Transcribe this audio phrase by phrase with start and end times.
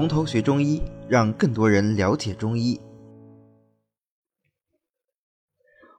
[0.00, 2.80] 从头学中医，让更多人了解中医。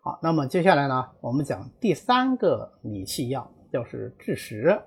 [0.01, 4.81] 好，那么接下来呢，我们讲第三个理气药，就是枳实。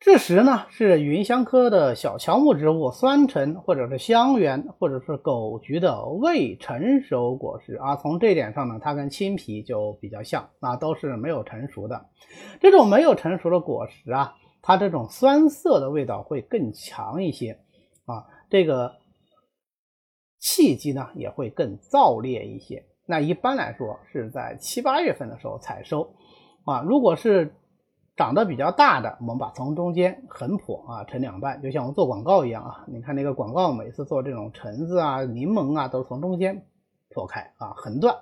[0.00, 7.96] 枳实呢是芸香科的小乔木植物，酸橙或者是香橼或者是枸橘的未成熟果实啊。
[7.96, 12.06] 从这点上呢，它跟青皮就比较像啊，都是没有成熟的。
[12.58, 17.60] 这种没有成熟的果实啊，它这种酸涩的味道会更强一些，
[18.48, 18.96] 这个
[20.38, 22.84] 气机呢也会更燥烈一些。
[23.06, 26.14] 那一般来说是在七八月份的时候采收
[26.64, 27.54] 啊，如果是。
[28.18, 32.86] 长得比较大的，我们把从中间横剖啊，成两半，就像我们做广告一样啊。
[32.88, 36.64] 你看那个广告，每次做这种橙子啊、柠檬啊，都从中间
[37.10, 38.16] 剖开啊，横断，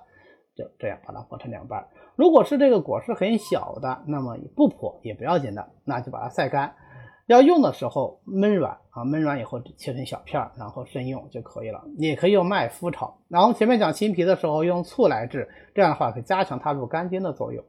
[0.53, 1.87] 就这样把它剖成两半。
[2.17, 6.75] 如果是这个果实很小的，那么不剖也不要紧的，那就把它晒干。
[7.27, 11.83] 要用的时候焖软啊，焖软以后切成小片儿，然后生用就可以了。
[11.97, 13.17] 也可以用麦麸炒。
[13.27, 17.63] 然后前面讲青皮的时候用醋来治，这样的话可以加强它入肝经的作用。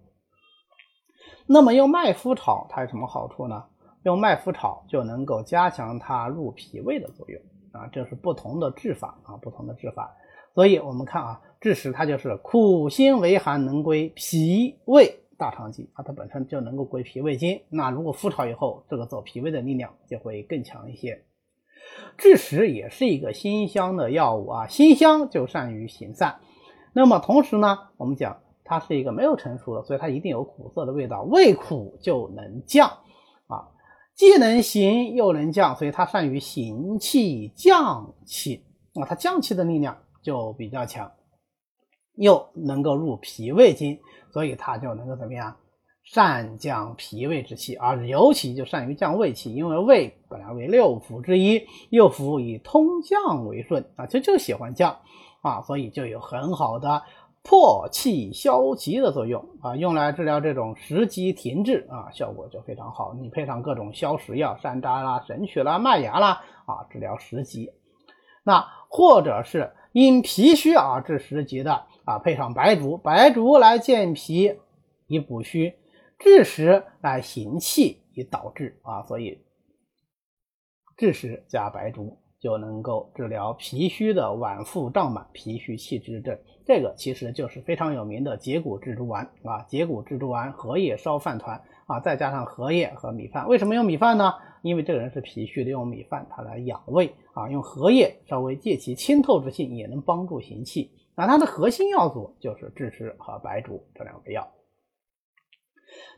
[1.47, 3.65] 那么用麦麸炒它有什么好处呢？
[4.03, 7.41] 用麦麸炒就能够加强它入脾胃的作用
[7.73, 10.15] 啊，这是不同的治法啊，不同的治法。
[10.55, 17.61] 所以我们看啊，枳实它就是苦辛为寒，能归脾胃大肠经啊，它本身就能够归脾胃经。
[17.69, 21.25] 那如果复炒以后，这个走脾胃的力量就会更强一些。
[22.19, 26.41] 枳实也是一个辛香的药物啊，辛香就善于行散。
[26.93, 28.41] 那么同时呢，我们讲。
[28.69, 31.23] 它是一个没有成熟的，所以它一定有苦涩的味道。
[31.23, 32.89] 味苦就能降
[33.47, 33.71] 啊，
[34.17, 38.65] 既能行又能降，所以它善于行气降气
[38.95, 41.13] 啊，它降气的力量就比较强，
[42.17, 44.01] 又能够入脾胃经，
[44.37, 45.57] 所以它就能够怎么样，
[46.05, 54.95] 善降脾胃之气啊，尤其就善于降胃气，因为胃本来为六腑之一，六腑以通降为顺啊，就就喜欢降
[55.41, 57.03] 啊，所以就有很好的。
[57.43, 63.15] 破气消积的作用啊，用来治疗这种食积停滞啊，效果就非常好。
[63.15, 67.71] 你配上各种消食药，山楂啦、神曲啦、麦芽啦啊，治疗食积。
[68.45, 74.55] 那或者是因脾虚而致食积的啊，配上白术，白术来健脾
[75.07, 75.75] 以补虚，
[76.19, 79.45] 枳实来行气以导滞啊，所以
[80.97, 82.17] 枳实加白术。
[82.39, 89.65] 就能够治疗脾虚的脘腹胀满、脾虚气滞症，这个其实就是非常有名的解骨蜘蛛丸啊。
[89.67, 93.49] 解骨蜘蛛丸，荷叶烧饭团啊，再加上荷叶和米饭。
[93.49, 94.35] 为什么用米饭呢？
[94.63, 97.49] 因为这个人是脾虚的，用米饭它来养胃啊。
[97.49, 100.91] 用荷叶稍微借其清透之性，也能帮助行气。
[101.15, 104.49] 那它的核心药组就是枳实和白术这两味药。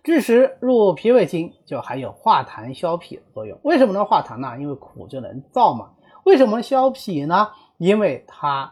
[0.02, 3.60] 枳实入脾胃经，就还有化痰消痞的作用。
[3.62, 4.58] 为什么能化痰呢？
[4.58, 5.94] 因为苦就能燥嘛。
[6.24, 7.48] 为什么消痞呢？
[7.76, 8.70] 因为它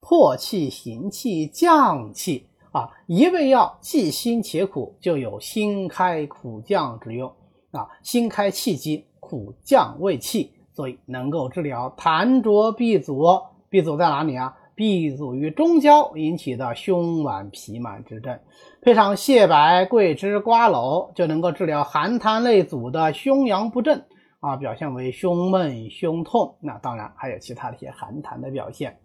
[0.00, 7.32] 破气行气降气啊，一味药既辛且苦，就有辛开苦降之用
[7.72, 7.88] 啊。
[8.02, 13.24] 辛开气机，苦降胃气，所以能够治疗痰浊闭阻。
[13.68, 14.56] 闭阻在哪里啊？
[14.74, 18.40] 闭阻于中焦引起的胸脘痞满之症，
[18.80, 24.04] 配上蟹白、桂枝、瓜蒌，就能够治疗寒痰内阻的胸阳不振。
[24.40, 28.98] 啊，表现为胸闷、胸痛，那当然还有其他的一些寒痰的表现。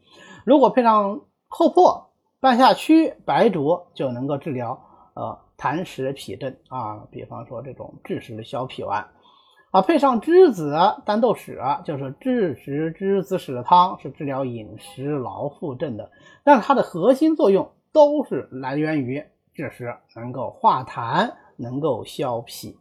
[0.46, 2.08] 如果配上厚朴、
[2.46, 4.80] 半夏曲、白术，就能够治疗
[5.16, 7.08] 呃痰湿痞症啊。
[7.10, 9.08] 比方说这种枳实消痞丸
[9.72, 16.12] 啊，配上栀子、丹豆豉，就是枳实栀子豉汤，是治疗饮食劳腹症的。
[16.44, 19.26] 但是它的核心作用都是来源于
[19.56, 22.76] 枳实，能够化痰，能够消痞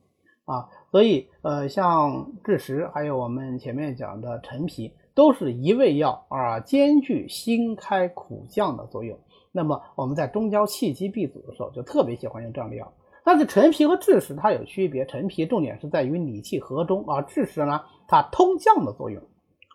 [0.44, 0.68] 啊。
[0.90, 9.18] 所以，呃，像枳实，还有我们前面讲的陈皮，都是一味药啊，兼具辛开苦降的作用。
[9.56, 12.92] 那么我们在中焦气机闭阻的时候，就特别喜欢用这样的药。
[13.24, 19.22] 但是陈皮和枳实它有区别，陈皮重点是在于理气和中，而枳实呢，它通降的作用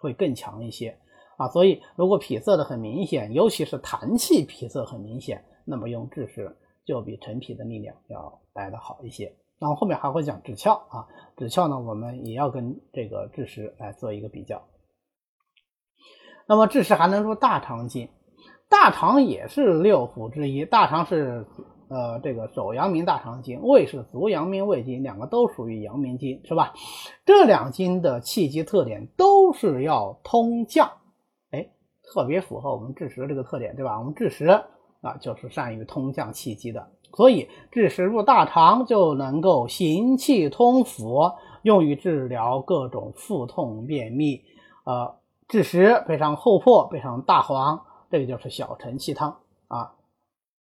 [0.01, 0.97] 会更强一些
[1.37, 1.47] 啊。
[1.47, 6.53] 所以，如果脾涩的很明显，尤其是痰气脾涩很明显，那么用枳实
[6.85, 9.33] 就比陈皮的力量要来的好一些。
[9.59, 11.07] 然后后面还会讲枳壳啊，
[11.37, 14.61] 枳壳呢，我们也要跟这个枳实来做一个比较。
[16.47, 18.09] 那么枳实还能入大肠经，
[18.69, 21.45] 大肠也是六腑之一，大肠是
[21.89, 26.73] 呃这个手阳明大肠经，胃是足阳明胃经，两个都属于阳明经，是吧？
[27.25, 30.91] 这两经的气机特点都是要通降，
[31.51, 31.67] 哎，
[32.03, 33.97] 特别符合我们枳实这个特点，对吧？
[33.97, 34.45] 我们枳实
[35.01, 36.91] 啊就是善于通降气机的。
[37.15, 41.33] 所以枳实入大肠就能够行气通腑，
[41.63, 44.43] 用于治疗各种腹痛、便秘
[44.85, 45.15] 呃，
[45.47, 49.95] 枳实配上厚朴配上大黄，这个就是小承气汤啊，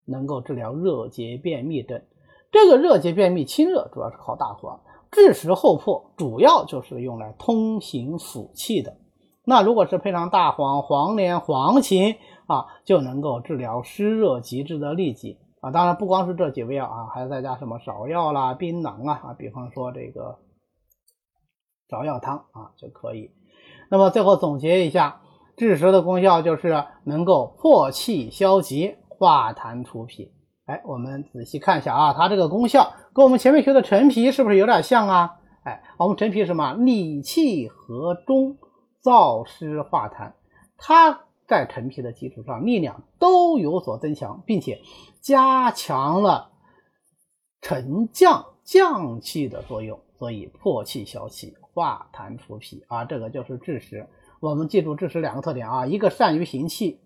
[0.04, 2.02] 能够治疗热结便秘症。
[2.50, 8.96] 这个热结便秘清热主要是靠大黄，枳实厚朴主要就是用来通行腑气的。
[9.44, 12.16] 那如果是配上大黄、黄连、黄芩
[12.46, 15.70] 啊，就能够治疗湿热极致的痢疾啊。
[15.70, 20.38] 当然不光是这几味药啊，还要再加什么芍药啦、槟榔啊啊，比方说这个
[21.88, 23.30] 芍药汤啊就可以。
[23.88, 25.20] 那么最后总结一下，
[25.56, 30.30] 枳实的功效就是能够破气消积、化痰除痞。
[30.66, 35.36] 哎，我们仔细看一下啊，它这个功效跟我们前面学的陈皮是不是有点像啊？
[35.64, 36.74] 哎，我们陈皮什么？
[36.74, 38.58] 理气和中。
[39.02, 40.32] 燥湿化痰，
[40.76, 44.80] 它在陈皮的基础上力量都有所增强，并且
[45.20, 46.50] 加强了
[47.60, 54.08] 沉降降气的作用，所以破气消气、化痰除痞啊，这个就是枳实。
[54.40, 57.00] 我们记住枳实两个特点啊，一个善于行气，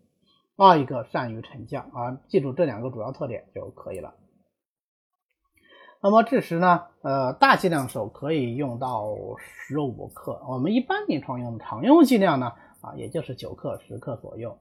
[0.57, 4.15] 二一个善于沉降啊，记住这两个主要特点就可以了。
[6.03, 6.85] 那么这时呢？
[7.03, 14.57] 呃，大剂量时候可以用到十五克，我们一般临床用常用剂量呢，啊，也就是九克、十克左右，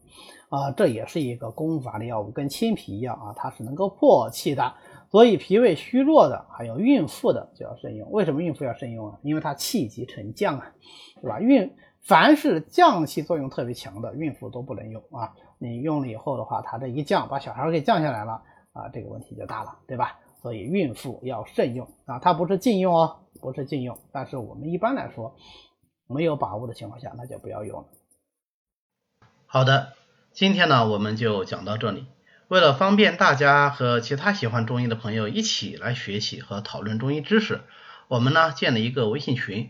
[0.50, 4.74] 啊，这也是一个攻乏的药物，跟青皮一样啊，它是能够破气的，
[5.10, 8.12] 所以脾胃虚弱的，还有孕妇的就要慎用。
[8.12, 9.20] 为什么孕妇要慎用啊？
[9.24, 10.74] 因为它气急沉降啊，
[11.22, 11.40] 是吧？
[11.40, 11.74] 孕
[12.04, 15.34] 凡是降气作用特别强的，孕妇都不能用啊。
[15.58, 18.42] 你用了以后的话，它这一降，把小孩给降下来了
[18.74, 20.20] 啊，这个问题就大了，对吧？
[20.42, 25.36] 所以孕妇要慎用啊，它不是禁用哦，不是禁用，但是我们一般来说
[26.08, 27.88] 没有把握的情况下，那就不要用了。
[29.46, 29.94] 好的，
[30.32, 32.06] 今天呢我们就讲到这里。
[32.48, 37.62] 为了方便大家和其他喜欢中医的朋友一起来学习和讨论中医知识，
[38.08, 39.70] 我们呢建了一个微信群，